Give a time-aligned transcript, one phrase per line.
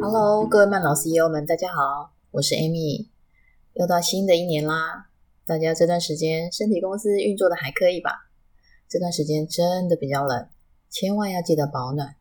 [0.00, 3.08] Hello，各位曼老 CEO 们，大家好，我是 Amy，
[3.74, 5.08] 又到新的一年啦。
[5.46, 8.30] 大家这段时间身体公司运作的还可以吧？
[8.88, 10.48] 这段时间真的比较冷，
[10.88, 12.16] 千万要记得保暖。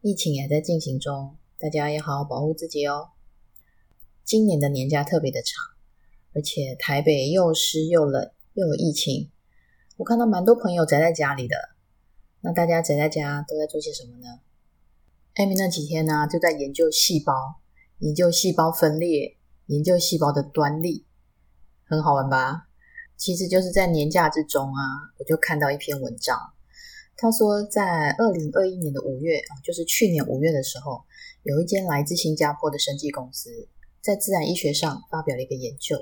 [0.00, 3.10] 疫情也在进行中，大家要好好保护自己哦。
[4.24, 5.64] 今年的年假特别的长，
[6.34, 9.30] 而且台北又湿又冷，又有疫情，
[9.96, 11.56] 我看到蛮多朋友宅在家里的。
[12.48, 14.40] 那大家宅在家都在做些什么呢？
[15.34, 17.60] 艾米那几天呢，就在研究细胞，
[17.98, 19.36] 研究细胞分裂，
[19.66, 21.04] 研究细胞的端粒，
[21.84, 22.68] 很好玩吧？
[23.18, 24.80] 其实就是在年假之中啊，
[25.18, 26.38] 我就看到一篇文章，
[27.18, 31.04] 他说在二零二一年的五月啊，就是去年五月的时候，
[31.42, 33.68] 有一间来自新加坡的生技公司
[34.00, 35.98] 在自然医学上发表了一个研究。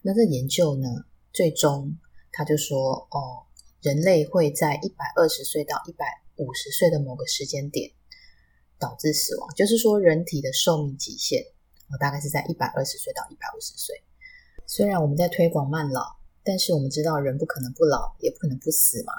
[0.00, 0.88] 那这研究呢，
[1.34, 1.98] 最终
[2.32, 3.44] 他就说，哦，
[3.86, 6.04] 人类会在一百二十岁到一百
[6.34, 7.92] 五十岁的某个时间点。
[8.78, 11.42] 导致死亡，就是说人体的寿命极限，
[11.90, 14.02] 我大概是在一百二十岁到一百五十岁。
[14.66, 16.04] 虽然我们在推广慢老，
[16.44, 19.14] 但是我们知道人不可能不老，也不可能不死嘛。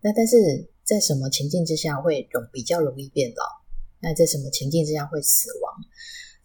[0.00, 0.36] 那但是
[0.84, 3.44] 在什么情境之下会容比较容易变老？
[3.98, 5.74] 那在什么情境之下会死亡？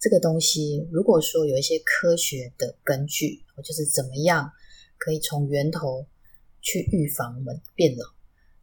[0.00, 4.50] 这个东西，如果说有一些科学的根据，就是怎么样
[4.98, 6.04] 可以从源头
[6.64, 8.04] 去预防我们变老，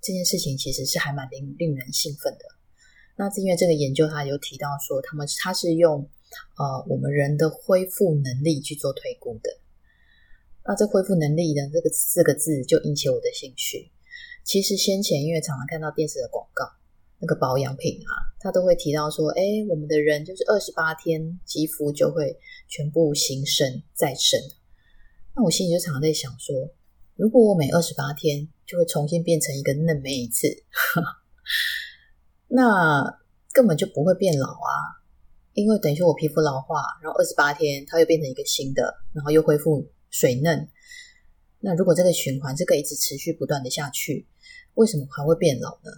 [0.01, 2.43] 这件事情其实是还蛮令令人兴奋的。
[3.15, 6.09] 那是因为这个研究，他有提到说，他们他是用
[6.57, 9.49] 呃我们人的恢复能力去做推估的。
[10.65, 13.91] 那这恢复能力呢，这个四个字就引起我的兴趣。
[14.43, 16.65] 其实先前因为常常看到电视的广告，
[17.19, 22.35] 那个保养品啊，他都会提到说，哎，我们的人就是二十八天肌肤就会
[22.67, 24.39] 全部新生再生。
[25.35, 26.55] 那我心里就常常在想说，
[27.15, 30.47] 如果我每二十八天就会重新变成一个嫩妹一次。
[32.47, 33.19] 那
[33.53, 34.69] 根本就不会变老啊，
[35.53, 40.69] 因为等于说我皮肤老化，然后二十八天它又变成一个新的，然后又恢复水嫩。
[41.59, 44.27] 那如果这个循环这个一直持续不断的下去，
[44.73, 45.91] 为什么还会变老呢？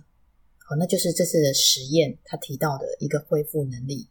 [0.68, 4.08] 好，那就是这次的实验他提到的一个恢复能力，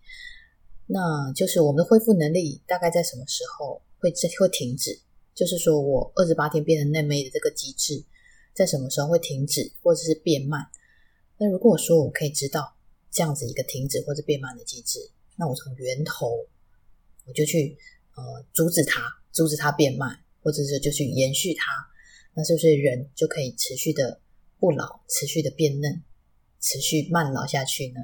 [0.87, 5.01] 那就是我们的恢复能力大概在什么时候会会停止？
[5.35, 8.05] 就是说我二十八天变成嫩妹的这个机制，
[8.55, 10.67] 在什么时候会停止，或者是变慢？
[11.39, 12.77] 那如果说我可以知道
[13.11, 16.47] 这样子一个停止或者变慢的机制，那我从源头
[17.27, 17.77] 我就去
[18.15, 21.73] 呃阻止它，阻止它变慢，或者是就去延续它，
[22.35, 24.21] 那是不是人就可以持续的
[24.59, 26.03] 不老，持续的变嫩，
[26.61, 28.01] 持续慢老下去呢？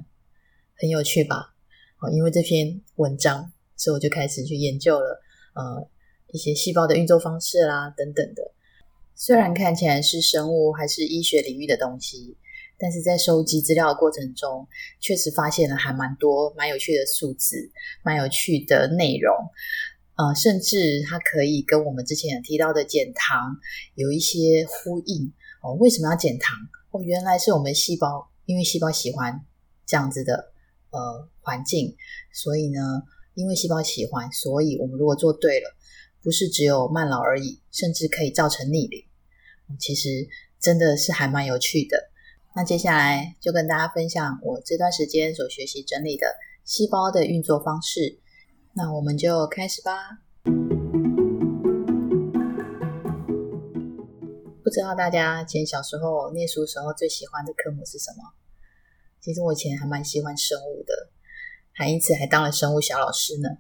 [0.75, 1.55] 很有趣吧？
[2.01, 5.21] 哦，因为这篇文章，所以我就开始去研究了
[5.55, 5.89] 呃
[6.33, 8.53] 一些细胞的运作方式啦等等的。
[9.15, 12.37] 虽然看起来是生物还是医学领域的东西。
[12.81, 14.65] 但是在收集资料的过程中，
[15.01, 17.73] 确实发现了还蛮多蛮有趣的数字，
[18.05, 19.35] 蛮有趣的内容，
[20.15, 23.57] 呃，甚至它可以跟我们之前提到的减糖
[23.97, 25.75] 有一些呼应哦。
[25.75, 26.57] 为什么要减糖？
[26.93, 29.45] 哦，原来是我们细胞，因为细胞喜欢
[29.85, 30.53] 这样子的
[30.91, 31.97] 呃环境，
[32.33, 33.03] 所以呢，
[33.35, 35.75] 因为细胞喜欢，所以我们如果做对了，
[36.23, 39.05] 不是只有慢老而已，甚至可以造成逆龄。
[39.79, 40.09] 其实
[40.61, 42.11] 真的是还蛮有趣的。
[42.57, 46.27] 那接下来就跟大家分享我这段时间所学习整理的
[46.65, 48.19] 细胞的运作方式。
[48.75, 50.19] 那我们就开始吧。
[54.63, 58.23] 不知道大家以前小时候念书时候最喜欢的科目是什么？
[59.21, 61.11] 其实我以前还蛮喜欢生物的，
[61.73, 63.49] 还因此还当了生物小老师呢。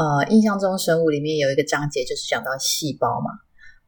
[0.00, 3.32] 呃，印象中生物里面有一个章节就是讲到细胞嘛。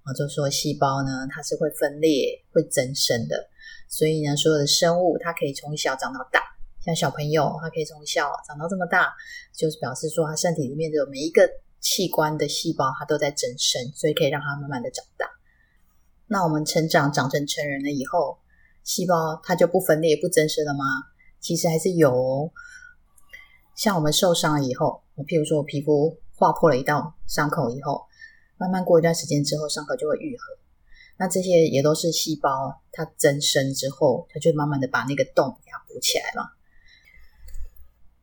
[0.03, 3.49] 啊，就说细胞呢，它是会分裂、会增生的，
[3.89, 6.43] 所以呢，所有的生物它可以从小长到大，
[6.84, 9.15] 像小朋友，它可以从小长到这么大，
[9.56, 11.49] 就是表示说，它身体里面的每一个
[11.81, 15.27] 器官的细胞，它都在增生，所以可以让它慢慢的长大。
[16.27, 18.37] 那我们成长长成成人了以后，
[18.85, 20.85] 细胞它就不分裂、不增生了吗？
[21.41, 22.53] 其实还是有，
[23.76, 28.02] 像我们受伤了以后，譬如说我皮肤划破了一道伤口以后。
[28.58, 30.44] 慢慢过一段时间之后，伤口就会愈合。
[31.19, 36.52] 那这些也都是细胞它增生之后，它就慢慢的把那个洞给它补起来了。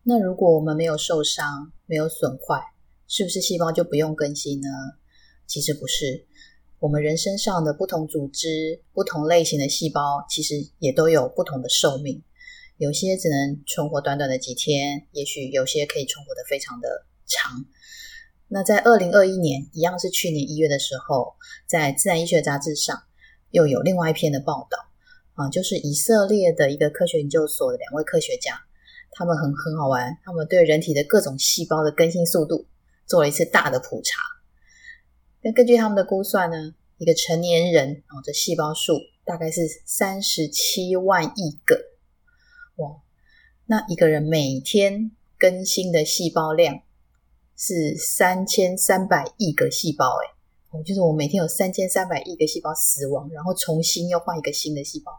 [0.03, 2.63] 那如果我们没有受伤、没有损坏，
[3.05, 4.69] 是不是细胞就不用更新呢？
[5.45, 6.25] 其实不是，
[6.79, 12.23] 我们人身上的不同组织、不同类型的细胞，其实也都有不同的寿命。
[12.79, 17.65] 有些只能存活短短的几天，也许有些可以存活的非常的长。
[18.47, 21.35] 那在二零二一年，一样是去年一月的时候，
[21.67, 23.03] 在《自然医学杂志》上
[23.51, 24.77] 又有另外一篇的报道，
[25.33, 28.61] 啊，就是以色列的一个科学研究所的两位科学家，
[29.11, 32.65] 他们很很好玩，他们对人体的各种细胞的更新速度
[33.05, 34.21] 做了一次大的普查。
[35.41, 41.75] 那根据他们的估算呢，一个成年人哦的细胞数大概是三十七万亿个，
[43.71, 46.81] 那一个人每天更新的细胞量
[47.55, 50.33] 是三千三百亿个细胞，哎。
[50.71, 55.11] 哦，就是我每天有三千三百亿个细胞死亡，然后重新又换一个新的细胞，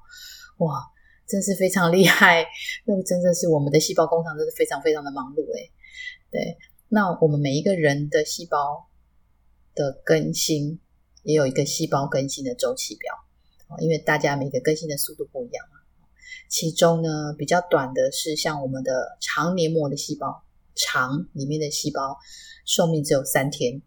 [0.59, 0.83] 哇，
[1.29, 2.45] 真是非常厉害！
[2.87, 5.71] 那个真的是我们的细胞工厂，真是非常非常的忙碌诶。
[6.33, 6.59] 对，
[6.89, 8.89] 那我们每一个人的细胞
[9.77, 10.81] 的更新
[11.23, 13.15] 也有一个细胞更新的周期表
[13.79, 15.80] 因为大家每个更新的速度不一样嘛。
[16.51, 20.43] 其中呢，比较短的是像我们的肠黏膜的细胞，
[20.75, 22.19] 肠里面的细胞
[22.67, 23.81] 寿命只有三天。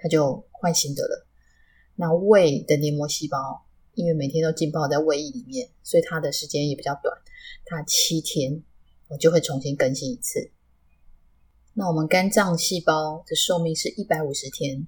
[0.00, 1.26] 它就换新的了。
[1.96, 7.12] 那胃的黏膜细胞，因为每天都浸泡在胃液里面，所以它的时间也比较短，
[7.64, 8.62] 它七天
[9.08, 10.52] 我就会重新更新一次。
[11.74, 14.86] 那我们肝脏细胞的寿命是一百五十天，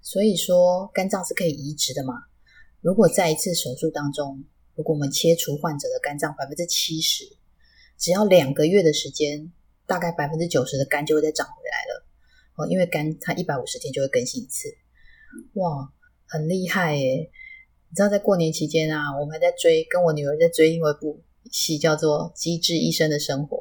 [0.00, 2.14] 所以说肝脏是可以移植的嘛？
[2.80, 4.44] 如果在一次手术当中，
[4.80, 7.24] 如果我们切除患者的肝脏百分之七十，
[7.98, 9.52] 只要两个月的时间，
[9.86, 12.06] 大概百分之九十的肝就会再长回来了
[12.56, 12.66] 哦。
[12.66, 14.74] 因为肝它一百五十天就会更新一次，
[15.52, 15.92] 哇，
[16.26, 17.30] 很厉害耶！
[17.90, 23.58] 你知道在过年期间啊，我们还在追，跟我女儿在追另外一部戏，叫做《机智医生的生活》。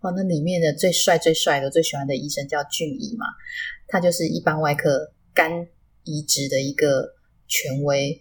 [0.00, 3.26] 哦，那里面的最帅、最帅的、最喜欢的医生叫俊逸嘛，
[3.86, 5.68] 他就是一般外科肝
[6.02, 7.14] 移植的一个
[7.46, 8.20] 权威。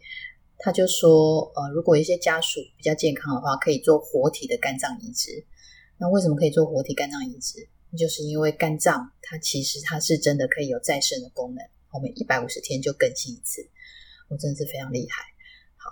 [0.58, 5.46] 他就说，呃，如果一些家属比较健康的话，可以做活体的肝脏移植。
[5.98, 7.68] 那为什么可以做活体肝脏移植？
[7.98, 13.70] 就是因为肝脏，它其实它是真的可以有再生的功能，我们一百五十天就更新一次，
[14.30, 15.24] 我真的是非常厉害。
[15.78, 15.92] 好，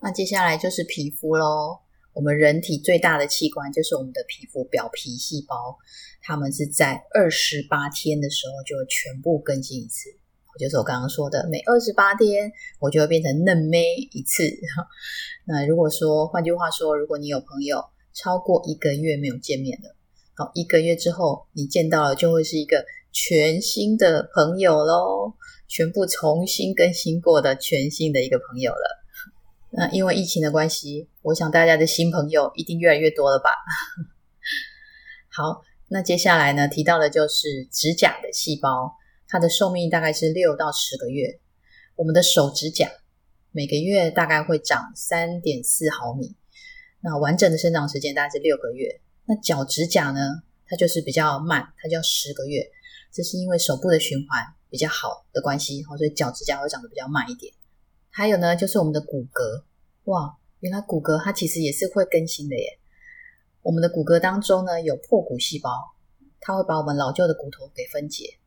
[0.00, 1.78] 那接下来就是皮肤喽。
[2.12, 5.78] 我们人体最大的器官就是我们的皮肤表皮细胞，
[6.22, 10.18] 它们是在二十八天的时候就全部更新一次。
[10.58, 14.42] 就是我刚刚说的，每二十八天我就会变成嫩妹一次。
[15.44, 17.82] 那如果说换句话说，如果你有朋友
[18.12, 19.94] 超过一个月没有见面了，
[20.34, 25.34] 好，一个月之后你见到了，就会是一个全新的朋友喽，
[25.68, 29.04] 全部重新更新过的全新的一个朋友了。
[29.70, 33.50] 那因为疫情的关系，我想大家的新朋友一定越来越多了吧？
[35.30, 38.92] 好，那接下来呢，提到的就是指甲的细胞，
[39.28, 41.38] 它的寿命大概是六到十个月。
[41.94, 42.90] 我们的手指甲
[43.52, 46.34] 每个月大概会长三点四毫米，
[47.00, 49.00] 那完整的生长时间大概是六个月。
[49.26, 50.42] 那脚指甲呢？
[50.70, 52.62] 它就是比较慢，它就要十个月。
[53.10, 57.52] 这是因为手部的循环比较好的关系，所以脚指甲会长得比较慢一点。
[58.10, 59.64] 还有呢，就是我们的骨骼，
[60.04, 62.78] 哇，原来骨骼它其实也是会更新的耶。
[63.62, 65.70] 我们的骨骼当中呢，有破骨细胞，
[66.38, 68.38] 它会把我们老旧的骨头给分解。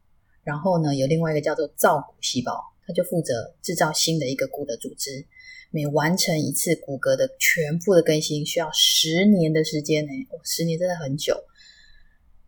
[0.44, 5.26] 然后呢，有另外一个叫做造骨细胞，它就负责制造新的一个骨的组织。
[5.74, 10.12] 每完成一次骨骼的全部的更新，需要十年的时间呢。
[10.44, 11.46] 十年真的很久。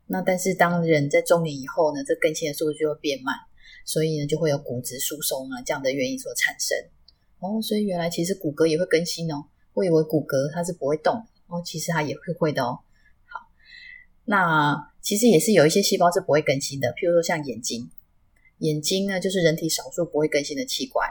[0.08, 3.34] 那但是当人在中年以后呢，这更新的速度就会变慢，
[3.86, 6.78] 所以呢就会有骨质疏松啊这样的原因所产生。
[7.40, 9.46] 哦，所以原来其实骨骼也会更新哦。
[9.74, 12.78] 我以为骨骼它是不会动的哦，其实它也会会的哦。
[14.26, 17.90] 那其实也是有一些细胞是不会更新的，譬如说像眼睛，
[18.60, 21.10] 眼睛呢就是人体少数不会更新的器官。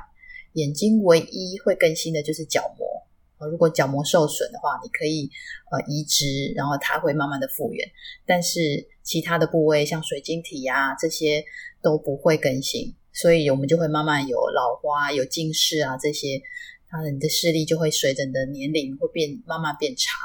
[0.55, 5.29] 眼睛唯一会更新的就是角膜如果角膜受损的话，你可以
[5.71, 7.91] 呃移植，然后它会慢慢的复原。
[8.25, 11.45] 但是其他的部位像水晶体呀这些
[11.83, 16.41] 都不会更新，所以我们就会慢慢有老花、有近视啊这些，
[16.89, 20.19] 它的你的视力就会随着你的年龄会变慢慢变差。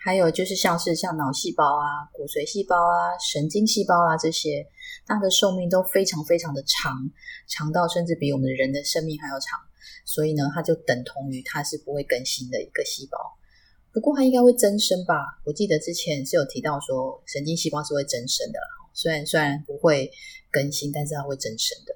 [0.00, 4.64] 还有就是像是像脑细胞啊、骨髓细胞啊、神经细胞啊这些，
[5.06, 7.10] 它的寿命都非常非常的长，
[7.48, 9.58] 长到甚至比我们的人的生命还要长。
[10.04, 13.18] 所以呢，它就等同于它是不会更新的一个细胞。
[13.92, 15.40] 不过它应该会增生吧？
[15.44, 18.66] 我记得之前是有提到说，神经细胞是会增生的啦。
[18.94, 20.10] 虽然虽然不会
[20.50, 21.94] 更新，但是它会增生的。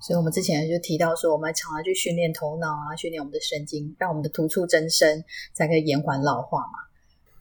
[0.00, 6.85] 所以我们之前就提到说，我们常常去训练头脑啊，训练我们的神经，让我们的突触增生，才可以延缓老化嘛。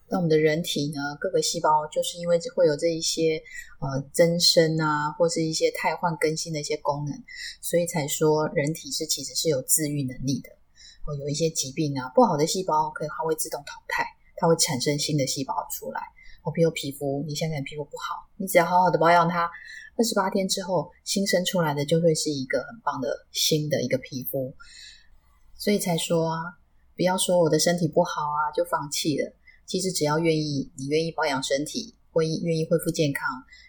[0.07, 3.41] 那我们的人体呢，各个细胞就是因为会有这一些
[3.79, 7.23] 呃增生啊，或是一些汰换更新的一些功能，
[7.61, 10.49] 所以才说人体是其实是有自愈能力的。
[11.07, 14.05] 哦，有一些疾病啊，不好的细胞可以它会自动淘汰，
[14.37, 16.01] 它会产生新的细胞出来。
[16.43, 19.49] 哦，比如皮肤，你现在皮肤不好，你只要好好的保养它，
[19.97, 24.53] 二十八天之后新生出来的就会是一个很棒的新的一个皮肤。
[25.55, 26.39] 所以才说啊。
[26.97, 29.29] 不要说我的身体不好啊就放弃了。
[29.65, 33.27] 其实只要愿意，你愿意保养身体，会愿意恢复健康，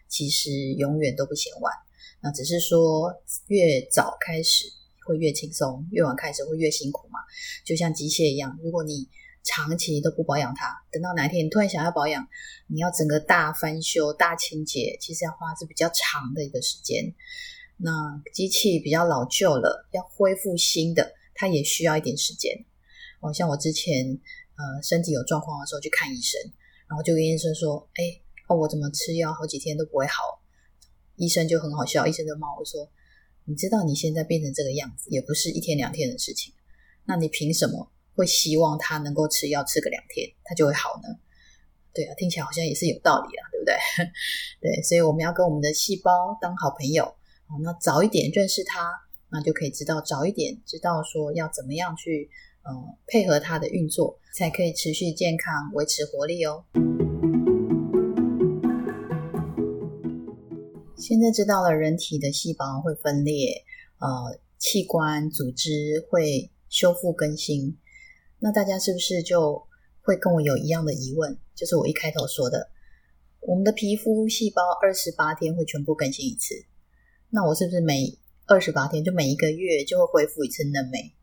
[0.09, 1.73] 其实永远都不嫌晚。
[2.21, 3.15] 那只是说
[3.49, 4.65] 越早开始
[5.07, 7.21] 会越轻松，越晚开始会越辛苦嘛。
[7.65, 9.09] 就像机械一样，如果你
[9.45, 12.27] 长期都不保养它，等到哪一天你突然想要保养，
[12.67, 17.15] 你要整个大翻修、大清洁，其实要花是比较长的一个时间。
[17.77, 22.65] 那机器比较老旧了，要恢复新的，它也需要一点时间。
[23.21, 24.19] 哦，像我之前
[24.57, 26.41] 呃身体有状况的时候去看医生，
[26.89, 28.05] 然后就跟医生说：“哎，
[28.49, 30.23] 哦我怎么吃药好几天都不会好？”
[31.17, 32.91] 医生就很好笑，医生就骂我说
[33.45, 36.53] ：“你知道你现在变成这个样子，也不是一天两天的事情，
[37.05, 41.09] 那你凭什么会希望他能够吃药吃个两天他就会好呢？”
[41.95, 43.75] 对啊，听起来好像也是有道理啊，对不对？
[44.61, 47.05] 对，所以我们要跟我们的细胞当好朋友。
[47.49, 48.93] 好，那早一点认识它，
[49.31, 52.29] 那就可以知道早一点知道说要怎么样去，
[52.67, 56.65] 呃，配合它的运作，才可以持续健康、维持活力哦。
[60.97, 63.65] 现在知道了人体的细胞会分裂，
[63.99, 67.79] 呃，器官组织会修复更新，
[68.41, 69.65] 那大家是不是就
[70.03, 71.39] 会跟我有一样的疑问？
[71.55, 72.71] 就是我一开头说的，
[73.41, 76.55] 我们的皮肤细胞二十八天会全部更新一次。
[77.31, 81.16] 那我是不是每二十八天就每一个月就会恢复一次嫩眉？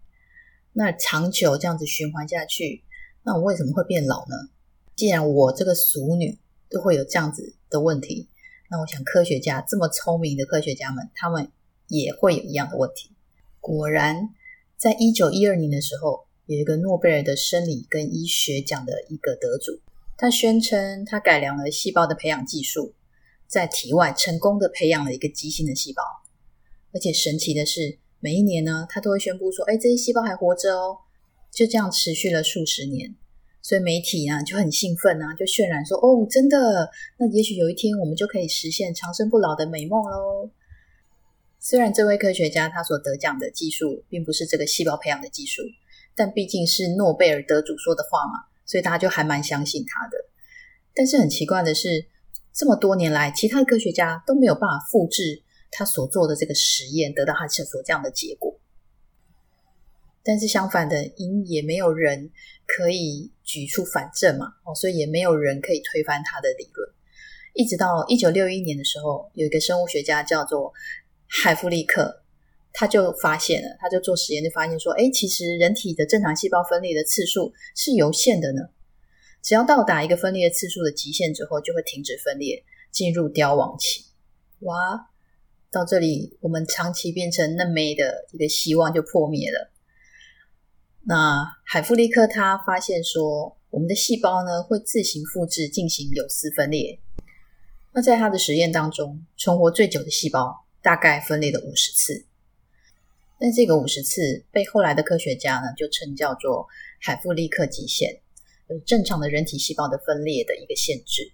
[0.74, 2.84] 那长久这样子循环下去，
[3.24, 4.36] 那我为什么会变老呢？
[4.96, 6.40] 既然我这个熟女
[6.70, 8.28] 都会有这样子的问题，
[8.70, 11.52] 那我想科学家这么聪明的科学家们，他们
[11.88, 13.12] 也会有一样的问题。
[13.60, 14.30] 果然，
[14.78, 19.80] 在一九一二年的时候，有一个诺贝尔的生理跟医学奖的一个得主，
[20.18, 22.94] 他宣称他改良了细胞的培养技术。
[23.46, 26.02] 在体外成功的培养了一个畸形的细胞，
[26.92, 30.98] 而且神奇的是，每一年呢，他都会宣布说：“哎，这些细胞还活着哦。”
[31.52, 33.14] 就这样持续了数十年，
[33.62, 40.50] 所以媒体呢就很兴奋啊，就渲染说：“哦，真的，那也许有一天我们就可以实现长生不老的美梦喽。”
[41.60, 45.62] 虽然这位科学家他所得奖的技术并不是这个细胞培养的技术，
[46.16, 50.18] 但毕竟是诺贝尔得主说的话嘛，所以大家就还蛮相信他的。
[50.96, 52.06] 但是很奇怪的是。
[52.56, 55.42] 这么多年来，其他的科学家都没有办法复制
[55.74, 58.58] 他所做的这个实验，得到他所这样的结果。
[60.24, 62.32] 但是相反的，因也没有人
[62.66, 66.90] 可以举出反证嘛，哦，所以也没有人可以推翻他的理论。
[67.54, 70.74] 一直到一九六一年的时候，有一个生物学家叫做
[71.28, 72.24] 海弗利克，
[72.72, 78.62] 他就发现了，他就做实验就发现说，哎，其实人体的正常细胞分裂的次数是有限的呢。
[79.42, 84.06] 只要到达一个分裂次数的极限之后，就会停止分裂，进入凋亡期。
[84.62, 85.10] 哇，
[85.74, 89.72] 到这里，我们长期变成嫩妹的一个希望就破灭了。
[91.02, 97.00] 那海弗利克他发现说，我们的细胞呢会自行复制进行有丝分裂。
[97.92, 102.26] 那在他的实验当中，存活最久的细胞大概分裂了五十次。
[103.40, 106.68] 那这个五十次被后来的科学家呢就称叫做
[107.02, 108.22] 海弗利克极限。
[108.70, 111.34] 就是正常的人体细胞的分裂的一个限制。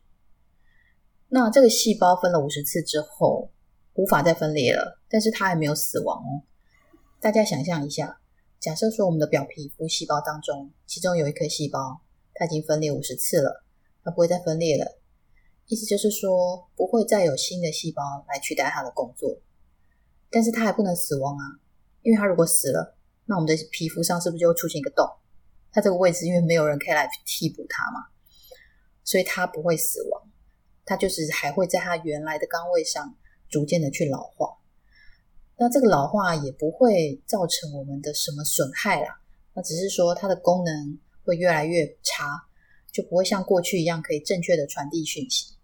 [1.28, 3.52] 那这个细胞分了五十次之后，
[4.00, 6.48] 无法再分裂了，但是它还没有死亡哦。
[7.20, 8.22] 大家想象一下，
[8.58, 12.00] 假设说我们的表皮肤细胞当中，其中有一颗细胞，
[12.34, 13.66] 它已经分裂五十次了，
[14.02, 15.02] 它不会再分裂了。
[15.66, 19.38] 意思就是说，不会再有新的细胞来取代它的工作。
[20.30, 21.44] 但是它还不能死亡啊，
[22.02, 25.06] 因为它如果死了，那我们的皮肤上是不是就会出现一个洞？
[25.74, 28.06] 它这个位置，因为没有人可以来替补它嘛，
[29.04, 30.32] 所以它不会死亡，
[30.86, 33.14] 它就是还会在它原来的岗位上
[33.50, 34.58] 逐渐的去老化。
[35.58, 39.20] 那这个老化也不会造成我们的什么损害啦，
[39.54, 42.48] 那只是说它的功能会越来越差，
[42.92, 45.56] 就不会像过去一样可以正确的传递讯息。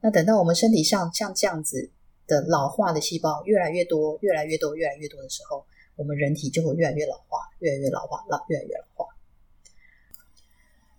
[0.00, 1.90] 那等到我们身体上像这样子
[2.26, 5.64] 的老化的细胞越来越多、越来越多、越来越多的时候，
[5.96, 9.06] 我们人体就会越来越老化、越来越老化、老越来越老化。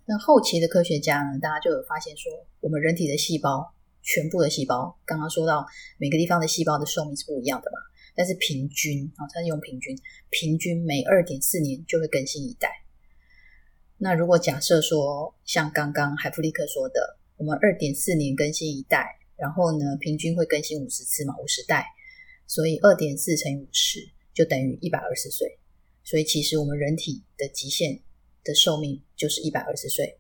[0.05, 3.73] 那后期的科学家呢，大家就有发现说，我们人体的细胞，
[4.07, 5.67] 全部的细胞，刚刚说到
[5.99, 7.77] 每个地方的细胞的寿命是不一样的嘛，
[8.15, 9.99] 但是平均啊，它是用平均，
[10.29, 12.71] 平均每二点四年就会更新一代。
[13.97, 21.85] 那如果假设说，像刚刚海弗利克说的，我们二点四年更新一代，然后呢，平均会更新五十次嘛，五十代，
[22.47, 23.99] 所以二点四乘以五十
[24.33, 25.59] 就等于一百二十岁。
[26.03, 28.01] 所以其实我们人体的极限。
[28.43, 30.17] 的寿命就是一百二十岁，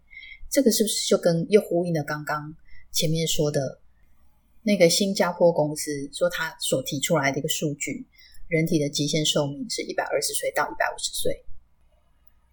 [0.51, 2.53] 这个是不是就跟又呼应了刚刚
[2.97, 3.79] 前面说的
[4.63, 8.07] 那个新加坡公司说他所提出来的一个数据，
[8.47, 11.45] 人体的极限寿命是一百二十岁到一百五十岁。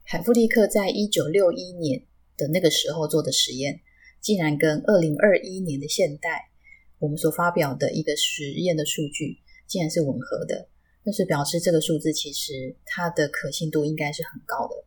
[0.02, 2.04] 海弗利克在一九六一年
[2.36, 3.80] 的那个时候做的实验，
[4.20, 6.50] 竟然跟二零二一年的现代
[6.98, 10.68] 我们所发表的一个实验的数据，竟然是吻合的。
[11.04, 14.84] 那是表示这个数字其实它的可信度应该是很高的。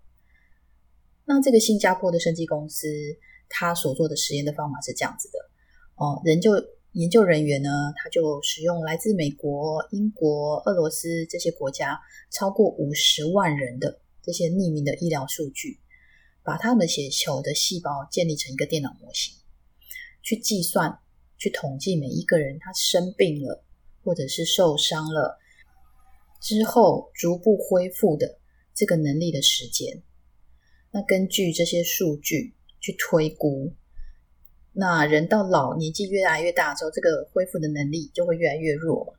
[1.26, 2.88] 那这个新加坡的生技公司，
[3.50, 5.47] 他所做的实验的方法是这样子的
[5.98, 6.54] 哦，人就
[6.94, 12.00] 研究人员呢，他就使用来自美国、英国、俄罗斯这些国家
[12.32, 15.80] 超过五十万人的这些匿名的医疗数据，
[16.44, 19.36] 把他们血球的细胞建立成一个电脑模型，
[20.24, 21.00] 去计算、
[21.38, 23.64] 去统计每一个人他生病了
[24.04, 25.40] 或者是受伤了。
[26.40, 28.38] 之后逐步恢复的
[28.74, 30.04] 这个能力的时间，
[30.92, 33.74] 那根据这些数据去推估，
[34.80, 39.16] 那人到老年纪越来越大之后，这个恢复的能力就会越来越弱。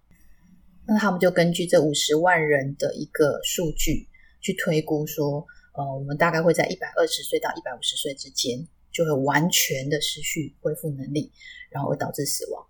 [0.86, 4.08] 那他们就根据这五十万人的一个数据
[4.40, 11.32] 去推估说，呃，我们大概会在一百二十岁到一百五十岁之间，就会完全的失去恢复能力，
[11.70, 12.64] 然后会导致死亡。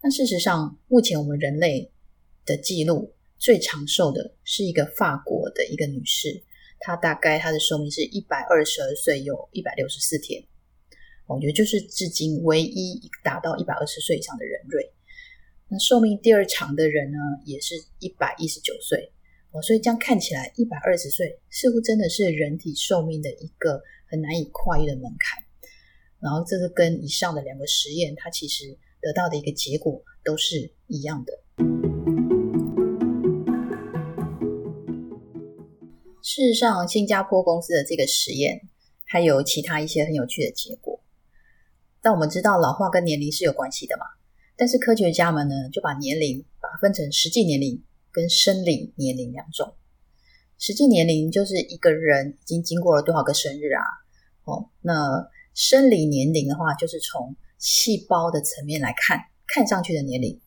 [0.00, 1.90] 那事实上，目前我们人类
[2.46, 3.12] 的记录。
[3.38, 6.44] 最长寿的是一个法国的一个女士，
[6.78, 10.40] 她大概她的寿命是一百二十二岁，有一百六十四天。
[11.26, 14.92] 我觉得就是至今唯一达到一百二十岁以上的人瑞。
[15.68, 19.12] 那寿命第二长的人呢，也是一百一十九岁。
[19.52, 25.42] 哦，所以这样看起来，一百二十岁似乎真的是人体寿命的一个很难以跨越的门槛。
[26.20, 31.32] 然后，这个跟以上的两个实验，它其实得到的一个结果都是一样的。
[36.22, 38.60] 事实上，新加坡公司的这个实验
[39.04, 40.91] 还有其他一些很有趣的结果。
[42.02, 44.04] 但我们知道老化跟年龄是有关系的嘛？
[44.56, 49.72] 但是科学家们呢，就把年龄把它分成实际年龄跟生理年龄两种。
[50.58, 53.82] 实际年龄就是一个人已经经过了多少个生日啊？
[54.44, 60.40] 哦，那生理年龄的话，就是从细胞的层面来看，看上去的年龄，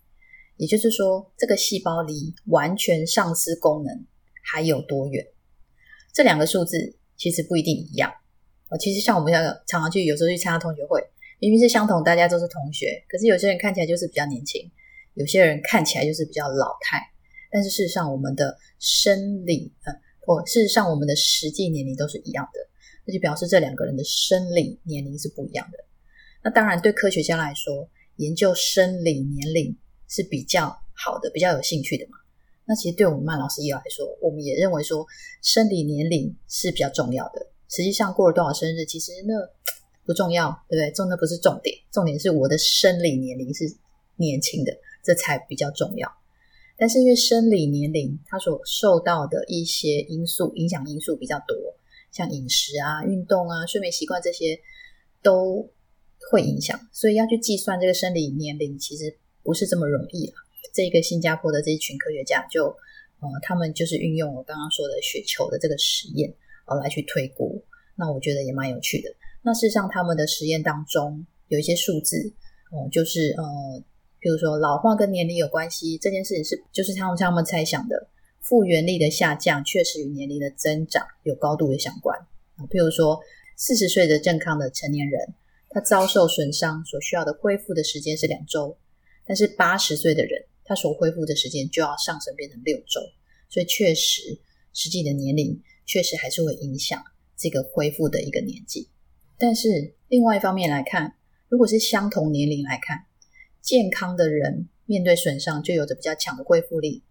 [0.57, 4.05] 也就是说，这个细胞离完全丧失功能
[4.43, 5.25] 还有多远？
[6.13, 8.11] 这两个数字其实不一定一样
[8.69, 8.77] 哦。
[8.77, 11.05] 其实像我们要常常去，有时候去参加同学会，
[11.39, 14.71] 明明是相同，大家都是同学，可是有些人看起来就是比较年轻，
[15.13, 17.01] 有些人看起来就是比较老态。
[17.51, 22.59] 但是事实上，我们的生理呃，或事实上我们的实际年龄都是一样的，
[23.05, 25.77] 那就表示这两个人的生理年龄是不一样的。
[26.43, 32.17] 那当然，对科学家来说，研究生理年龄是比较好的，比较有兴趣的嘛。
[32.65, 35.05] 那其实对我们曼老师医来说，我们也认为说
[35.41, 37.47] 生理年龄是比较重要的。
[37.69, 39.33] 实际上过了多少生日，其实那
[40.05, 40.91] 不重要，对不对？
[40.91, 43.65] 重的不是重点，重点是我的生理年龄是
[44.17, 44.71] 年轻的，
[45.03, 46.09] 这才比较重要。
[46.77, 51.57] 但是因为生理年龄它所受到的一些因素影响因素比较多，
[52.11, 54.59] 像饮食啊、运动啊、睡眠习惯这些
[55.23, 55.67] 都
[56.29, 60.35] 会影响，所以要去计算这个生理年龄，其实不是这么容易啊。
[60.73, 66.33] 这个新加坡的这一群科学家就，呃，他们就是运用我刚刚说的雪球的这个实验，
[66.65, 67.63] 呃，来去推估。
[67.95, 69.09] 那我觉得也蛮有趣的。
[69.45, 72.33] 那事实上，他们的实验当中有一些数字，
[72.71, 73.83] 哦，就是呃，
[74.19, 78.09] 比如说老化跟年龄有关系这件事情是，就是他们他们猜想的
[78.41, 82.17] 复原力的下降，确实与年龄的增长有高度的相关。
[82.55, 83.19] 啊，比如说
[83.55, 85.35] 四十岁的健康的成年人，
[85.69, 88.75] 他遭受损伤所需要的恢复的时间是两周，
[89.25, 90.43] 但是八十岁的人。
[90.67, 92.99] 他所恢复的时间就要上升变成六周，
[93.49, 94.35] 所以确实
[94.73, 96.99] 实际的年龄确实还是会影响
[97.37, 98.89] 这个恢复的一个年纪。
[99.37, 101.15] 但是另外一方面来看，
[101.49, 103.05] 如果是相同年龄来看，
[103.61, 107.03] 健康的人面对损伤就有着比较强的恢复力。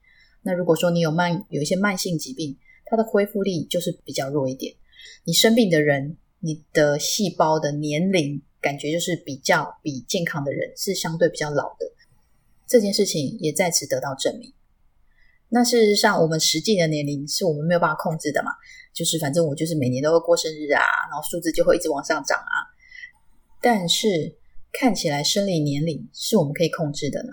[0.42, 2.56] 那如果说你有慢有一些慢性疾病，
[2.86, 4.74] 它的恢复力就是比较弱一点。
[5.24, 11.92] 你生病的人，你的细胞的年龄感觉就是比较比健康的人是相对比较老的。
[12.66, 14.53] 这件事情也在此得到证明。
[15.48, 18.50] 那事实上，我们实际的年龄是我们没有办法控制的嘛？
[18.92, 22.54] 就是反正我就是每年都会过生日啊，然后数字就会一直往上涨啊。
[23.60, 24.36] 但是
[24.72, 27.32] 看起来生理年龄是我们可以控制的呢。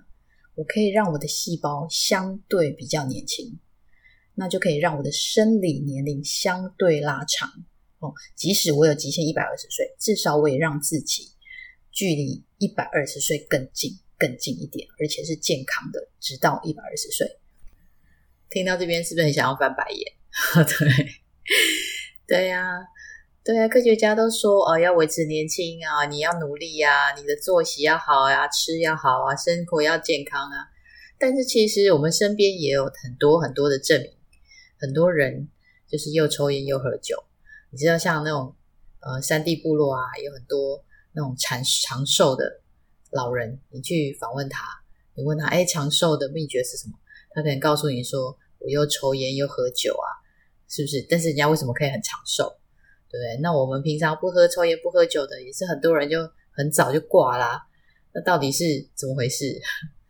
[0.56, 3.60] 我可以让我的细胞相对比较年轻，
[4.36, 7.50] 那就可以让我的生理年龄相对拉长
[8.00, 8.14] 哦。
[8.36, 11.32] 即使我有极限一百二十岁，至少我也让自己
[11.92, 13.98] 距离一百二十岁更近。
[14.22, 17.26] 更近一点，而且是健康的，直到一百二十岁。
[18.52, 20.14] 听到这边是不是很想要翻白眼？
[20.68, 21.22] 对，
[22.28, 22.80] 对呀，
[23.44, 30.68] 对呀，科学家都说哦，要维持年轻啊，你要努力呀，你的作息要好呀，吃要好啊，生活要健康啊。
[31.18, 34.12] 但是其实我们身边也有很多很多的证明，
[34.80, 35.48] 很多人
[35.88, 37.24] 就是又抽烟又喝酒，
[37.70, 38.54] 你知道像那种
[39.00, 40.84] 呃山地部落啊，有很多
[41.14, 42.62] 那种长长寿的
[43.12, 44.66] 老人，你去访问他，
[45.16, 46.98] 你问他，哎，长寿的秘诀是什么？
[47.34, 50.08] 他可能告诉你说，我又抽烟又喝酒啊，
[50.68, 51.06] 是不是？
[51.10, 52.58] 但是人家为什么可以很长寿？
[53.10, 53.42] 对不对？
[53.42, 56.18] 那我们平常不喝抽烟不喝酒的，也是很多人就
[56.52, 57.62] 很早就挂啦。
[58.14, 58.64] 那到底是
[58.96, 59.60] 怎么回事？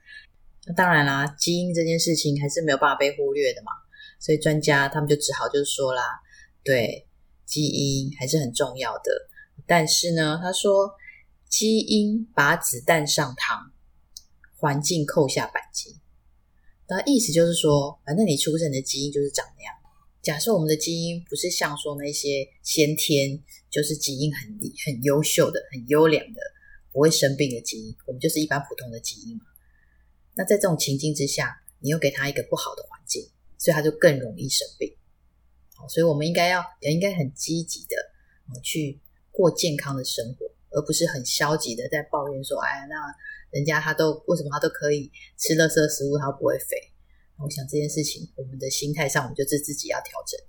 [0.68, 3.72] 那当然啦，基因这件事情还是没有办法被忽略的嘛。
[4.20, 6.04] 所以专家他们就只好就是说啦，
[6.64, 7.08] 对，
[7.46, 9.12] 基因还是很重要的。
[9.66, 10.92] 但是呢，他说
[11.50, 13.72] 基因把子弹上膛，
[14.58, 16.01] 环境扣下扳机。
[16.92, 19.74] 那意思就是说，反正你出生的基因就是长那样。
[20.22, 26.42] 假设我们的基因不是像说那些先天就是基因很很优秀的、很优良的、
[26.92, 29.44] 不会生病的基因，我们就是一般普通的基因嘛。
[30.36, 33.32] 那在这种情境之下，你又给他一个不好的环境。
[33.58, 34.92] 所以他就更容易生病，
[35.88, 39.00] 所以我们应该要也应该很积极的去
[39.30, 42.96] 过健康的生活，而不是很消极的在抱怨说，哎呀，那
[43.52, 46.78] 人家他都为什么他都可以吃乐色食物，他不会肥？
[47.44, 50.40] 我想这件事情，我们的心态上，我们就是自己要调整。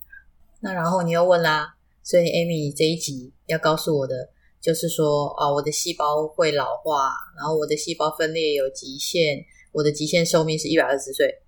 [0.60, 4.28] 那然后你又问啦，所以 Amy 这一集要告诉我的，
[4.60, 11.42] 就是说，啊，我的细胞会老化，然后我的细胞分裂有极限，我的极限寿命是一百二十岁。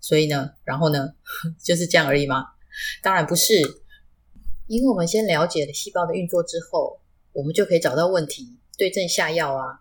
[0.00, 1.14] 所以呢，然后呢，
[1.64, 2.44] 就是这样而已吗？
[3.02, 3.54] 当然不是，
[4.66, 7.00] 因为我们先了解了细胞的运作之后，
[7.38, 9.78] 我们就可以找到问题，对症下药啊。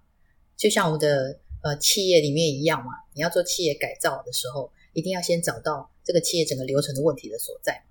[0.55, 7.83] 就像我们的呃企业里面一样嘛，你要做企业改造的时候，一定要先找到这个企业整个流程的问题的所在。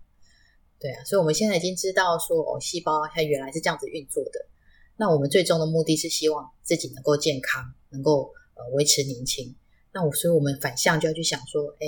[0.79, 4.47] 对啊，所以我们现在已经知道说，哦，细胞它原来是这样子运作的。
[4.97, 9.53] 那我们最终的目的是希望自己能够健康，能够呃维持年轻。
[9.93, 11.87] 那我，所以我们反向就要去想说，哎，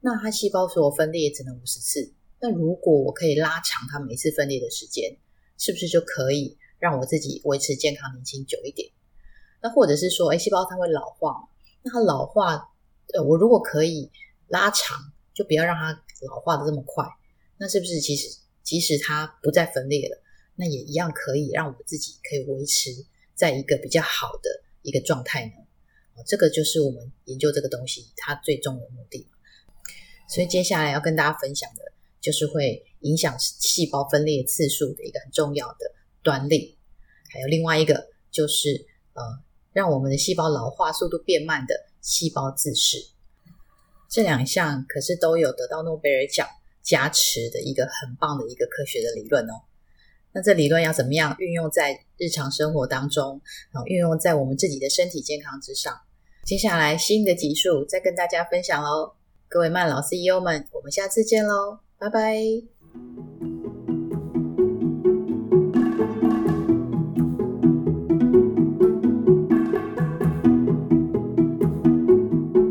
[0.00, 5.14] 那它细胞所分裂只能五十次，那如果我可以拉长它每一次分裂的时间，
[5.58, 8.90] 是不是就可以让我自己维持健康年轻久一点？
[9.60, 11.48] 那或者是说，哎，细胞它会老化嘛？
[11.82, 12.72] 那它老化，
[13.14, 14.10] 呃，我如果可以
[14.48, 17.06] 拉长，就不要让它老化的这么快，
[17.56, 20.20] 那是不是其实即使它不再分裂了，
[20.56, 22.90] 那也一样可以让我自己可以维持
[23.36, 24.50] 在一个比较好的
[24.82, 25.52] 一个状态呢？
[26.26, 29.28] 这个就是我们研究这个东西它最终的目的。
[30.28, 35.92] 所以接下来要跟大家分享的，就是会影响细胞分裂次数的一个很重要的
[36.22, 36.78] 端粒。
[37.30, 39.22] 还有另外一个，就是呃，
[39.72, 42.98] 让我们的细胞老化速度变慢的细胞自噬。
[44.08, 46.46] 这两项可是都有得到诺贝尔奖
[46.82, 49.62] 加持的一个很棒的一个科学的理论哦。
[50.34, 55.94] 那这理论要怎么样运用在日常生活当中，然后运用在我们自己的身体健康之上？
[56.44, 59.14] 接下来新的集数再跟大家分享喽，
[59.48, 63.51] 各位慢老 CEO 们，我们下次见喽，拜拜。